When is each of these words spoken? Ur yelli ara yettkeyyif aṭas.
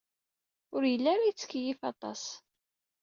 Ur 0.75 0.83
yelli 0.87 1.09
ara 1.13 1.27
yettkeyyif 1.27 1.81
aṭas. 1.91 2.23